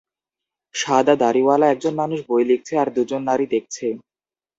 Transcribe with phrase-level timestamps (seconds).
[0.75, 3.85] সাদা দাড়িওয়ালা একজন মানুষ বই লিখছে আর দুজন নারী দেখছে